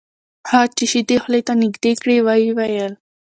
هغه 0.49 0.67
چې 0.77 0.83
شیدې 0.91 1.17
خولې 1.23 1.41
ته 1.47 1.53
نږدې 1.63 1.91
کړې 2.01 2.17
ویې 2.25 2.51
ویل: 2.57 2.93